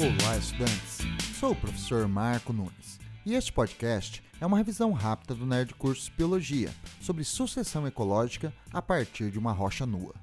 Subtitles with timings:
[0.00, 0.98] Olá, estudantes!
[1.40, 6.08] Sou o professor Marco Nunes e este podcast é uma revisão rápida do Nerd Cursos
[6.08, 10.14] Biologia sobre sucessão ecológica a partir de uma rocha nua.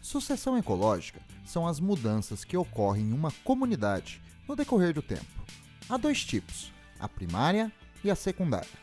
[0.00, 5.42] Sucessão ecológica são as mudanças que ocorrem em uma comunidade no decorrer do tempo.
[5.88, 7.72] Há dois tipos, a primária
[8.04, 8.78] e a secundária.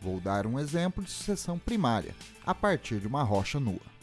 [0.00, 2.14] Vou dar um exemplo de sucessão primária
[2.46, 3.96] a partir de uma rocha nua.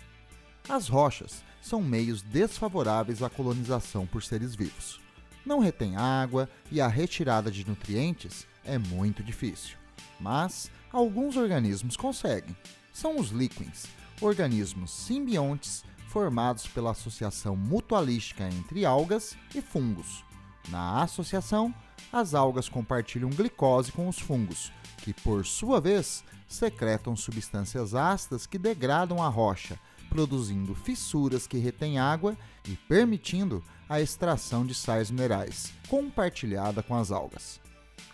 [0.67, 5.01] As rochas são meios desfavoráveis à colonização por seres vivos.
[5.45, 9.77] Não retém água e a retirada de nutrientes é muito difícil.
[10.19, 12.55] Mas alguns organismos conseguem.
[12.93, 13.85] São os líquens,
[14.21, 20.23] organismos simbiontes formados pela associação mutualística entre algas e fungos.
[20.69, 21.73] Na associação,
[22.11, 28.59] as algas compartilham glicose com os fungos, que por sua vez secretam substâncias ácidas que
[28.59, 29.79] degradam a rocha
[30.13, 32.37] produzindo fissuras que retêm água
[32.69, 37.59] e permitindo a extração de sais minerais, compartilhada com as algas.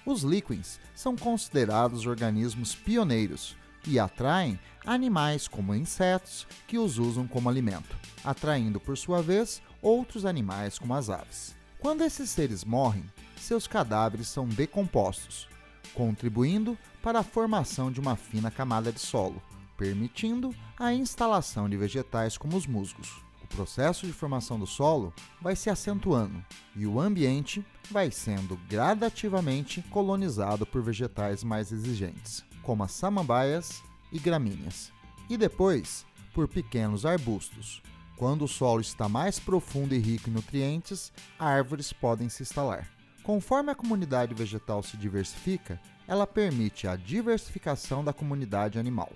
[0.05, 7.49] Os líquens são considerados organismos pioneiros e atraem animais como insetos que os usam como
[7.49, 11.53] alimento, atraindo por sua vez outros animais como as aves.
[11.79, 13.03] Quando esses seres morrem,
[13.37, 15.49] seus cadáveres são decompostos,
[15.93, 19.41] contribuindo para a formação de uma fina camada de solo,
[19.79, 23.23] permitindo a instalação de vegetais como os musgos.
[23.41, 26.43] O processo de formação do solo vai se acentuando
[26.75, 34.19] e o ambiente vai sendo gradativamente colonizado por vegetais mais exigentes, como as samambaias e
[34.19, 34.91] gramíneas,
[35.29, 37.81] e depois por pequenos arbustos.
[38.17, 42.85] Quando o solo está mais profundo e rico em nutrientes, árvores podem se instalar.
[43.23, 49.13] Conforme a comunidade vegetal se diversifica, ela permite a diversificação da comunidade animal.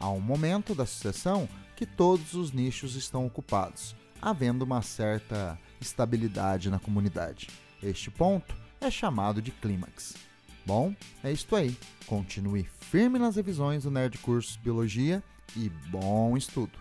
[0.00, 6.70] Há um momento da sucessão que todos os nichos estão ocupados, havendo uma certa estabilidade
[6.70, 7.48] na comunidade.
[7.82, 10.14] Este ponto é chamado de clímax.
[10.64, 11.76] Bom, é isto aí.
[12.06, 15.22] Continue firme nas revisões do Nerd Cursos Biologia
[15.54, 16.78] e bom estudo!